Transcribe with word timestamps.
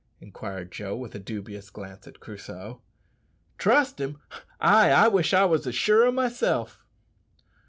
inquired 0.19 0.71
Joe, 0.71 0.95
with 0.95 1.13
a 1.13 1.19
dubious 1.19 1.69
glance 1.69 2.07
at 2.07 2.19
Crusoe. 2.19 2.81
"Trust 3.59 3.99
him! 4.01 4.19
Ay, 4.59 4.89
I 4.91 5.07
wish 5.07 5.31
I 5.31 5.45
was 5.45 5.67
as 5.67 5.75
sure 5.75 6.07
o' 6.07 6.11
myself." 6.11 6.83